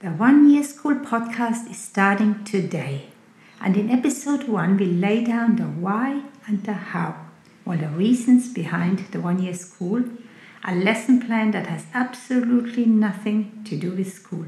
[0.00, 3.08] The One Year School podcast is starting today.
[3.60, 7.16] And in episode one, we lay down the why and the how,
[7.66, 10.04] or the reasons behind the One Year School,
[10.64, 14.46] a lesson plan that has absolutely nothing to do with school,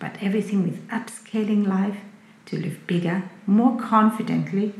[0.00, 1.98] but everything with upscaling life
[2.46, 4.74] to live bigger, more confidently,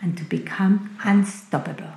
[0.00, 1.92] and to become unstoppable.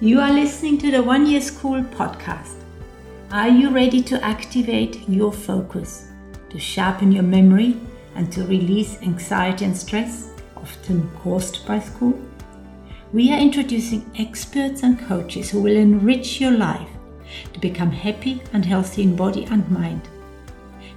[0.00, 2.63] You are listening to the One Year School podcast.
[3.30, 6.08] Are you ready to activate your focus,
[6.50, 7.76] to sharpen your memory,
[8.14, 12.16] and to release anxiety and stress, often caused by school?
[13.12, 16.88] We are introducing experts and coaches who will enrich your life
[17.52, 20.02] to become happy and healthy in body and mind.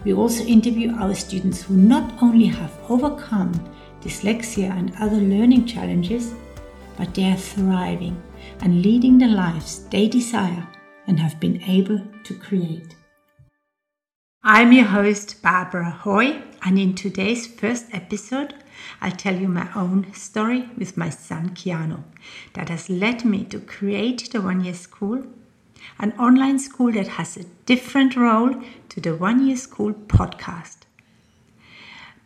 [0.03, 3.53] We also interview our students who not only have overcome
[4.01, 6.33] dyslexia and other learning challenges,
[6.97, 8.21] but they are thriving
[8.61, 10.67] and leading the lives they desire
[11.07, 12.95] and have been able to create.
[14.43, 18.53] I'm your host, Barbara Hoi, and in today's first episode,
[19.01, 22.03] I'll tell you my own story with my son Keanu
[22.53, 25.25] that has led me to create the One Year School,
[25.99, 28.53] an online school that has a different role
[28.89, 30.77] to the One Year School podcast.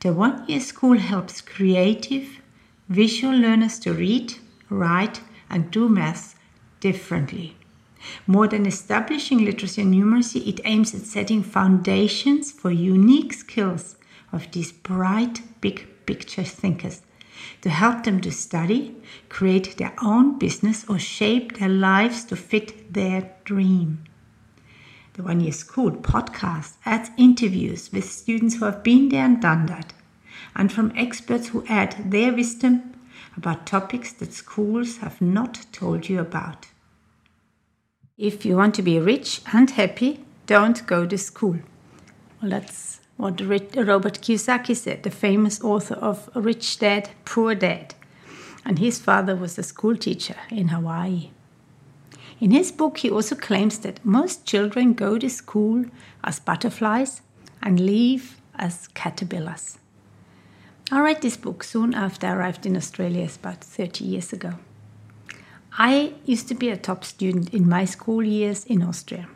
[0.02, 2.42] The One Year School helps creative,
[2.90, 4.36] visual learners to read,
[4.70, 6.36] write, and do math
[6.80, 7.56] differently.
[8.28, 13.96] More than establishing literacy and numeracy, it aims at setting foundations for unique skills
[14.32, 17.02] of these bright, big picture thinkers
[17.62, 18.96] to help them to study,
[19.30, 24.04] create their own business, or shape their lives to fit their dream.
[25.14, 29.66] The One Year School podcast adds interviews with students who have been there and done
[29.68, 29.94] that,
[30.56, 32.94] and from experts who add their wisdom
[33.38, 36.68] about topics that schools have not told you about.
[38.22, 41.58] If you want to be rich and happy, don't go to school.
[42.40, 47.96] Well, that's what Robert Kiyosaki said, the famous author of Rich Dad, Poor Dad.
[48.64, 51.32] And his father was a school teacher in Hawaii.
[52.40, 55.86] In his book, he also claims that most children go to school
[56.24, 57.24] as butterflies
[57.64, 59.80] and leave as caterpillars.
[60.92, 64.60] I read this book soon after I arrived in Australia, about 30 years ago.
[65.78, 69.30] I used to be a top student in my school years in Austria.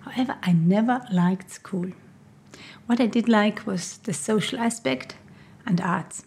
[0.00, 1.90] However, I never liked school.
[2.86, 5.16] What I did like was the social aspect
[5.66, 6.24] and arts.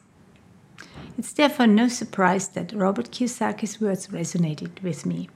[1.17, 5.29] It's therefore no surprise that Robert Kiyosaki's words resonated with me.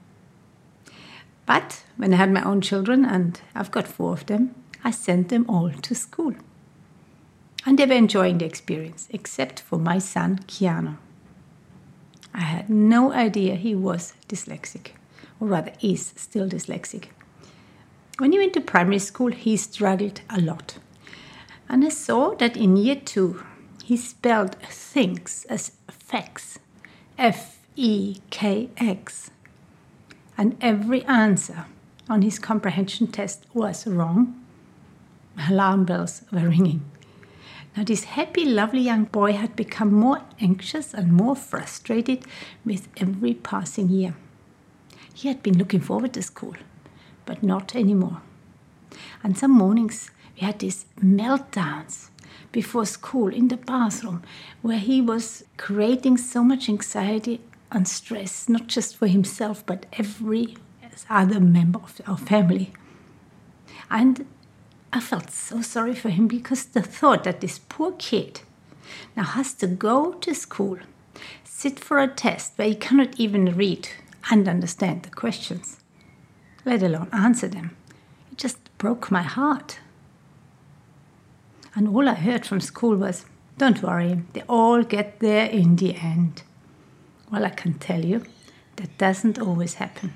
[1.46, 4.54] But when I had my own children, and I've got four of them,
[4.84, 6.34] I sent them all to school.
[7.64, 10.98] And they were enjoying the experience, except for my son, Keanu.
[12.36, 14.90] I had no idea he was dyslexic,
[15.40, 17.06] or rather is still dyslexic.
[18.18, 20.78] When he went to primary school, he struggled a lot.
[21.66, 23.42] And I saw that in year two,
[23.82, 26.58] he spelled things as facts,
[27.16, 29.30] F E K X.
[30.36, 31.64] And every answer
[32.08, 34.44] on his comprehension test was wrong.
[35.48, 36.82] Alarm bells were ringing.
[37.76, 42.24] Now, this happy, lovely young boy had become more anxious and more frustrated
[42.64, 44.14] with every passing year.
[45.12, 46.54] He had been looking forward to school,
[47.26, 48.22] but not anymore.
[49.22, 52.08] And some mornings we had these meltdowns
[52.50, 54.22] before school in the bathroom
[54.62, 60.56] where he was creating so much anxiety and stress, not just for himself, but every
[61.10, 62.72] other member of our family.
[63.90, 64.26] And
[64.96, 68.40] I felt so sorry for him because the thought that this poor kid
[69.14, 70.78] now has to go to school,
[71.44, 73.90] sit for a test where he cannot even read
[74.30, 75.80] and understand the questions,
[76.64, 77.76] let alone answer them,
[78.32, 79.80] it just broke my heart.
[81.74, 83.26] And all I heard from school was,
[83.58, 86.42] don't worry, they all get there in the end.
[87.30, 88.24] Well, I can tell you,
[88.76, 90.14] that doesn't always happen.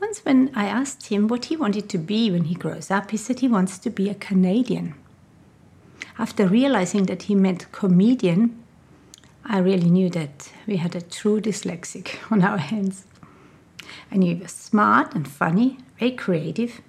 [0.00, 3.16] Once, when I asked him what he wanted to be when he grows up, he
[3.16, 4.94] said he wants to be a Canadian.
[6.18, 8.62] After realizing that he meant comedian,
[9.44, 13.06] I really knew that we had a true dyslexic on our hands.
[14.10, 16.80] I knew he was smart and funny, very creative.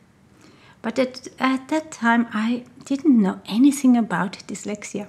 [0.82, 5.08] But at, at that time, I didn't know anything about dyslexia.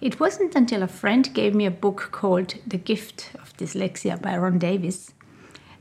[0.00, 4.36] It wasn't until a friend gave me a book called The Gift of Dyslexia by
[4.36, 5.13] Ron Davis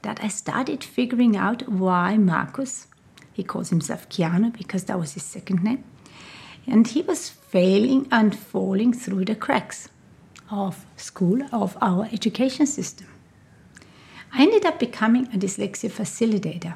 [0.04, 2.88] that I started figuring out why Marcus,
[3.34, 5.84] he calls himself Keanu because that was his second name,
[6.68, 9.90] and he was failing and falling through the cracks
[10.52, 13.08] of school, of our education system.
[14.32, 16.76] I ended up becoming a dyslexia facilitator.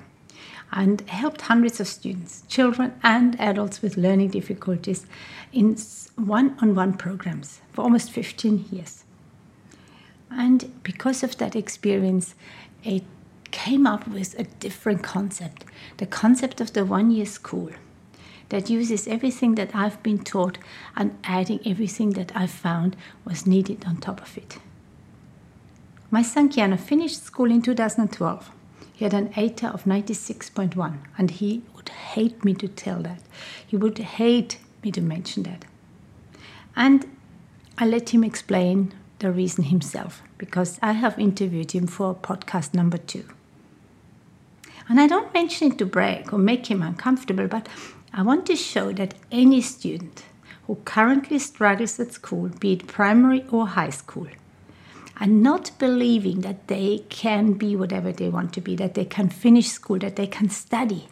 [0.72, 5.06] and helped hundreds of students, children and adults with learning difficulties
[5.54, 5.78] in
[6.16, 9.06] one on one programs for almost 15 years.
[10.30, 12.36] And because of that experience,
[12.84, 13.04] it
[13.52, 15.66] came up with a different concept
[15.98, 17.72] the concept of the one year school
[18.50, 20.58] that uses everything that I've been taught
[20.96, 22.96] and adding everything that I found
[23.26, 24.58] was needed on top of it.
[26.10, 28.52] My son Keanu finished school in 2012.
[28.94, 33.22] He had an ATAR of 96.1, and he would hate me to tell that.
[33.66, 35.66] He would hate me to mention that.
[36.76, 37.06] And
[37.78, 42.98] I let him explain the reason himself because I have interviewed him for podcast number
[42.98, 43.26] two.
[44.90, 47.68] And I don't mention it to brag or make him uncomfortable, but
[48.14, 50.24] I want to show that any student
[50.66, 54.28] who currently struggles at school, be it primary or high school,
[55.20, 59.30] and not believing that they can be whatever they want to be, that they can
[59.30, 61.10] finish school, that they can study.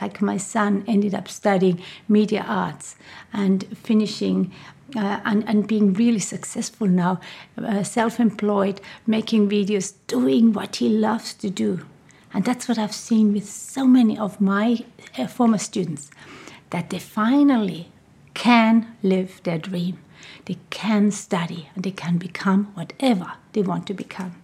[0.00, 2.96] Like my son ended up studying media arts
[3.32, 4.52] and finishing
[4.96, 7.20] uh, and, and being really successful now,
[7.58, 11.84] uh, self employed, making videos, doing what he loves to do.
[12.32, 14.84] And that's what I've seen with so many of my
[15.16, 16.10] uh, former students
[16.70, 17.90] that they finally
[18.34, 19.98] can live their dream.
[20.44, 24.36] They can study and they can become whatever they want to become.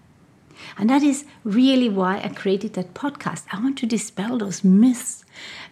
[0.78, 3.44] And that is really why I created that podcast.
[3.52, 5.24] I want to dispel those myths,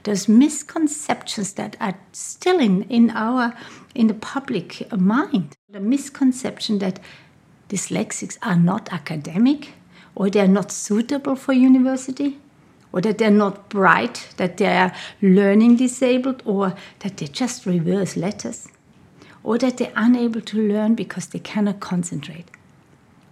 [0.03, 3.55] those misconceptions that are still in, in our
[3.94, 5.56] in the public mind.
[5.70, 7.00] The misconception that
[7.69, 9.73] dyslexics are not academic
[10.14, 12.38] or they're not suitable for university
[12.93, 18.69] or that they're not bright, that they're learning disabled, or that they just reverse letters,
[19.43, 22.50] or that they're unable to learn because they cannot concentrate.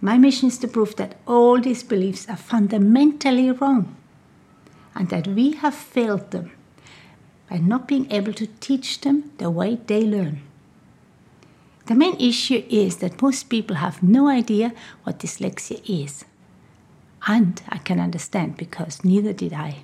[0.01, 3.95] My mission is to prove that all these beliefs are fundamentally wrong
[4.95, 6.53] and that we have failed them
[7.51, 10.41] by not being able to teach them the way they learn.
[11.85, 14.73] The main issue is that most people have no idea
[15.03, 16.25] what dyslexia is.
[17.27, 19.79] And I can understand because neither did I.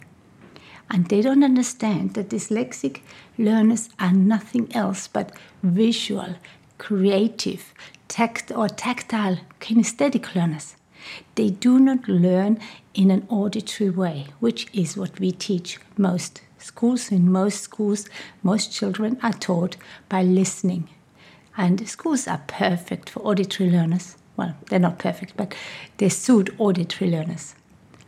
[0.88, 3.00] And they don't understand that dyslexic
[3.36, 6.36] learners are nothing else but visual,
[6.78, 7.74] creative,
[8.08, 10.76] tact or tactile kinesthetic learners.
[11.34, 12.58] They do not learn
[12.94, 17.12] in an auditory way, which is what we teach most schools.
[17.12, 18.08] In most schools,
[18.42, 19.76] most children are taught
[20.08, 20.88] by listening.
[21.56, 24.16] And schools are perfect for auditory learners.
[24.36, 25.54] Well, they're not perfect, but
[25.96, 27.54] they suit auditory learners.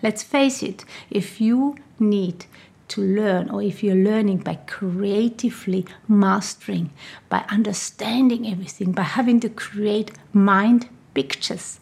[0.02, 2.46] Let's face it, if you need
[2.88, 6.90] to learn, or if you're learning by creatively mastering,
[7.28, 11.78] by understanding everything, by having to create mind pictures,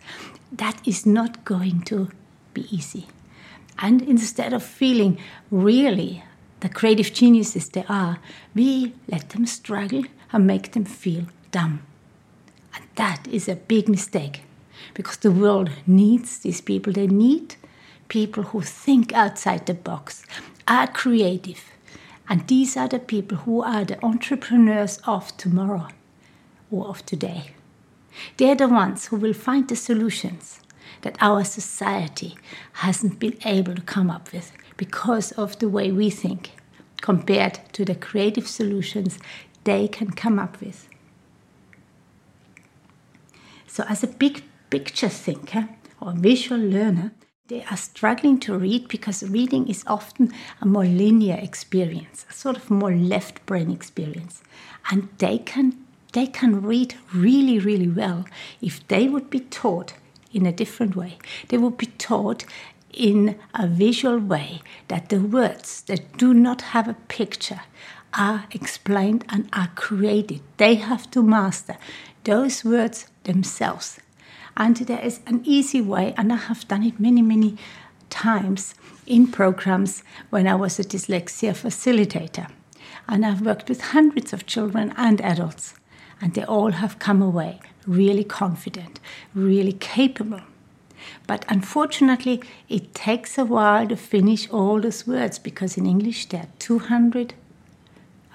[0.50, 2.08] that is not going to
[2.54, 3.06] be easy.
[3.78, 5.18] And instead of feeling
[5.50, 6.24] really
[6.60, 8.18] the creative geniuses they are,
[8.54, 11.82] we let them struggle and make them feel dumb.
[12.96, 14.42] That is a big mistake
[14.94, 16.92] because the world needs these people.
[16.92, 17.56] They need
[18.08, 20.24] people who think outside the box,
[20.68, 21.64] are creative.
[22.28, 25.88] And these are the people who are the entrepreneurs of tomorrow
[26.70, 27.50] or of today.
[28.36, 30.60] They're the ones who will find the solutions
[31.02, 32.36] that our society
[32.74, 36.50] hasn't been able to come up with because of the way we think
[37.00, 39.18] compared to the creative solutions
[39.64, 40.88] they can come up with.
[43.76, 45.68] So, as a big picture thinker
[46.00, 47.12] or visual learner,
[47.48, 52.56] they are struggling to read because reading is often a more linear experience, a sort
[52.56, 54.42] of more left brain experience.
[54.90, 55.76] And they can
[56.14, 58.24] they can read really, really well
[58.62, 59.92] if they would be taught
[60.32, 61.18] in a different way.
[61.48, 62.46] They would be taught
[62.96, 67.60] in a visual way that the words that do not have a picture
[68.14, 70.40] are explained and are created.
[70.56, 71.76] They have to master
[72.24, 74.00] those words themselves
[74.56, 77.56] and there is an easy way, and I have done it many, many
[78.08, 78.74] times
[79.06, 82.50] in programs when I was a dyslexia facilitator.
[83.06, 85.74] And I've worked with hundreds of children and adults,
[86.20, 88.98] and they all have come away really confident,
[89.34, 90.40] really capable.
[91.26, 96.42] But unfortunately, it takes a while to finish all those words because in English there
[96.42, 97.34] are 200,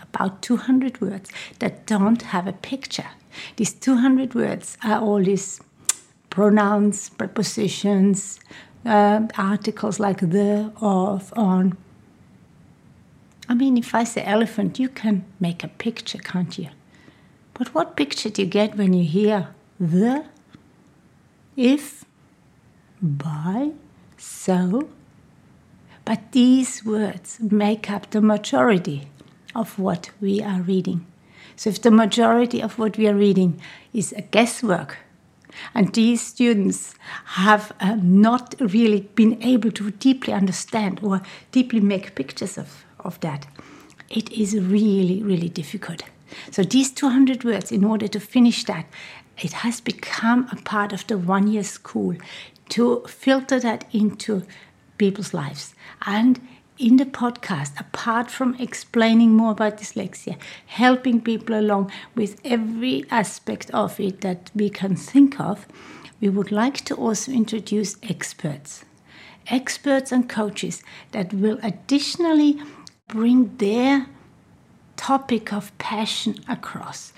[0.02, 3.10] about 200 words that don't have a picture.
[3.56, 5.62] These 200 words are all these
[6.30, 8.40] pronouns, prepositions,
[8.86, 11.78] uh, articles like the, of, on.
[13.48, 16.70] I mean, if I say elephant, you can make a picture, can't you?
[17.54, 19.50] But what picture do you get when you hear
[19.80, 20.26] the,
[21.56, 22.06] if,
[23.02, 23.72] by,
[24.18, 24.90] so?
[26.06, 29.08] But these words make up the majority
[29.56, 31.06] of what we are reading.
[31.56, 33.62] So if the majority of what we are reading
[33.94, 34.98] is a guesswork,
[35.74, 42.16] and these students have uh, not really been able to deeply understand or deeply make
[42.16, 43.48] pictures of, of that.
[44.10, 46.04] It is really, really difficult.
[46.52, 48.86] So, these 200 words, in order to finish that,
[49.38, 52.16] it has become a part of the one year school
[52.72, 54.44] to filter that into
[54.98, 55.74] people's lives.
[56.06, 56.40] And
[56.78, 63.70] in the podcast, apart from explaining more about dyslexia, helping people along with every aspect
[63.72, 65.68] of it that we can think of,
[66.20, 68.84] we would like to also introduce experts.
[69.48, 72.62] Experts and coaches that will additionally
[73.08, 74.08] bring their
[74.96, 77.12] topic of passion across.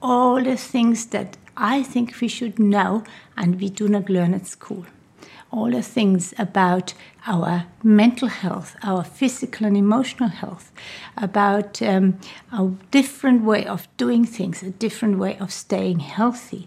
[0.00, 3.04] All the things that I think we should know
[3.36, 4.86] and we do not learn at school
[5.52, 6.94] all the things about
[7.26, 10.72] our mental health, our physical and emotional health,
[11.16, 12.18] about um,
[12.50, 16.66] a different way of doing things, a different way of staying healthy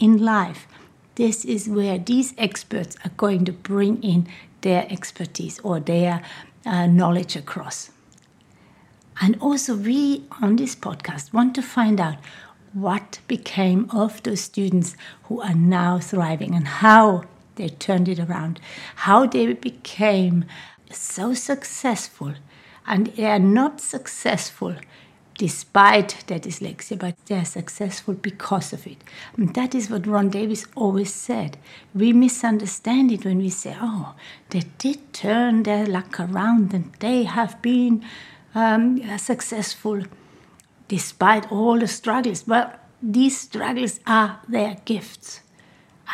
[0.00, 0.66] in life.
[1.14, 4.26] This is where these experts are going to bring in
[4.62, 6.22] their expertise or their
[6.66, 7.90] uh, knowledge across.
[9.20, 12.16] And also, we on this podcast want to find out
[12.74, 18.60] what became of those students who are now thriving and how they turned it around.
[18.96, 20.44] How they became
[20.90, 22.34] so successful,
[22.86, 24.74] and they are not successful
[25.36, 28.98] despite their dyslexia, but they are successful because of it.
[29.36, 31.56] And that is what Ron Davis always said.
[31.94, 34.14] We misunderstand it when we say, oh,
[34.50, 38.04] they did turn their luck around and they have been
[38.54, 40.02] um, successful
[40.94, 42.46] despite all the struggles.
[42.46, 42.72] Well,
[43.02, 45.40] these struggles are their gifts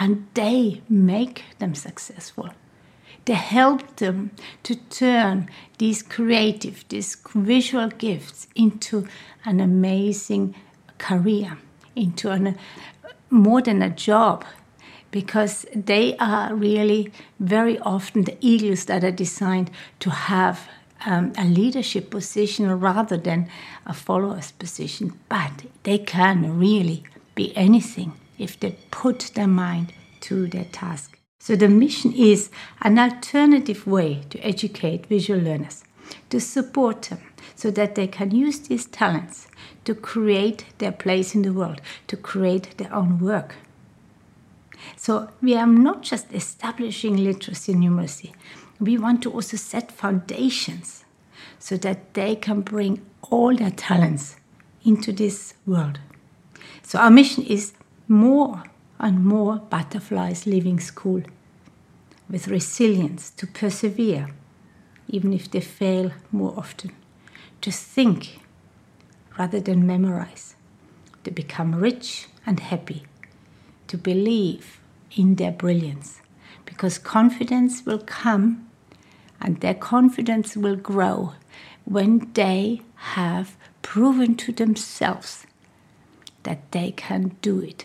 [0.00, 2.48] and they make them successful.
[3.26, 4.30] They help them
[4.62, 9.06] to turn these creative, these visual gifts into
[9.44, 10.54] an amazing
[10.96, 11.58] career,
[11.94, 12.56] into an,
[13.28, 14.46] more than a job,
[15.10, 20.70] because they are really very often the eagles that are designed to have
[21.06, 23.48] um, a leadership position rather than
[23.86, 25.18] a follower's position.
[25.28, 27.04] But they can really
[27.34, 31.18] be anything if they put their mind to their task.
[31.38, 32.50] So the mission is
[32.82, 35.84] an alternative way to educate visual learners,
[36.28, 37.20] to support them
[37.54, 39.48] so that they can use these talents
[39.84, 43.56] to create their place in the world, to create their own work.
[44.96, 48.32] So we are not just establishing literacy and numeracy,
[48.80, 51.04] we want to also set foundations
[51.58, 54.36] so that they can bring all their talents
[54.84, 56.00] into this world.
[56.82, 57.74] So our mission is
[58.08, 58.64] more
[58.98, 61.22] and more butterflies leaving school
[62.28, 64.28] with resilience to persevere,
[65.08, 66.92] even if they fail more often,
[67.60, 68.40] to think
[69.38, 70.54] rather than memorize,
[71.24, 73.04] to become rich and happy,
[73.88, 74.80] to believe
[75.16, 76.20] in their brilliance,
[76.64, 78.69] because confidence will come
[79.40, 81.32] and their confidence will grow
[81.84, 85.46] when they have proven to themselves
[86.42, 87.84] that they can do it.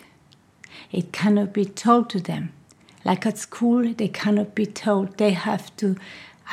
[0.91, 2.51] It cannot be told to them.
[3.03, 5.17] Like at school, they cannot be told.
[5.17, 5.95] They have to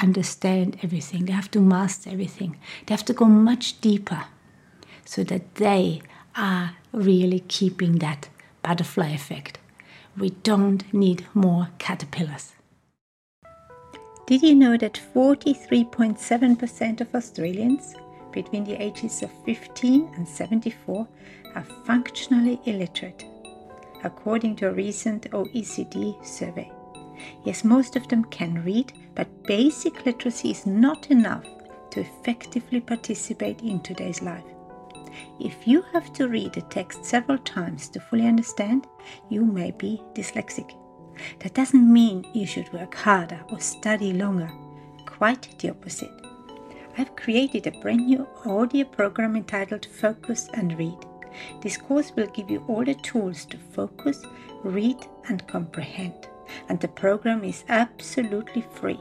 [0.01, 2.57] understand everything, they have to master everything,
[2.87, 4.25] they have to go much deeper
[5.05, 6.01] so that they
[6.35, 8.29] are really keeping that
[8.63, 9.59] butterfly effect.
[10.17, 12.53] We don't need more caterpillars.
[14.27, 17.95] Did you know that 43.7% of Australians
[18.33, 21.07] between the ages of 15 and 74
[21.55, 23.25] are functionally illiterate,
[24.05, 26.71] according to a recent OECD survey.
[27.45, 31.45] Yes, most of them can read, but basic literacy is not enough
[31.91, 34.45] to effectively participate in today's life.
[35.39, 38.87] If you have to read a text several times to fully understand,
[39.29, 40.75] you may be dyslexic.
[41.41, 44.51] That doesn't mean you should work harder or study longer.
[45.07, 46.11] Quite the opposite.
[46.99, 50.99] I've created a brand new audio program entitled Focus and Read.
[51.63, 54.23] This course will give you all the tools to focus,
[54.63, 54.99] read,
[55.29, 56.29] and comprehend.
[56.69, 59.01] And the program is absolutely free.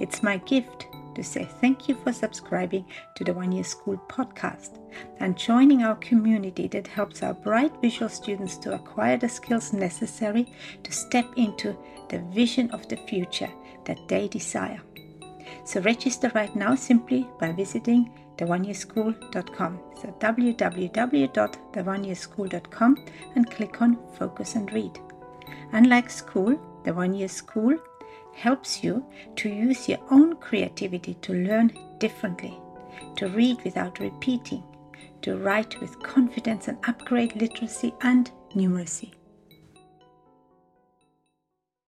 [0.00, 2.84] It's my gift to say thank you for subscribing
[3.16, 4.78] to the One Year School podcast
[5.18, 10.46] and joining our community that helps our bright visual students to acquire the skills necessary
[10.84, 11.76] to step into
[12.08, 13.50] the vision of the future
[13.84, 14.80] that they desire.
[15.64, 19.80] So register right now simply by visiting theoneyearschool.com.
[20.00, 23.04] So www.theoneyearschool.com
[23.34, 24.98] and click on Focus and Read.
[25.72, 27.76] Unlike school, the One Year School
[28.36, 29.04] helps you
[29.36, 32.58] to use your own creativity to learn differently,
[33.16, 34.62] to read without repeating,
[35.22, 39.15] to write with confidence and upgrade literacy and numeracy.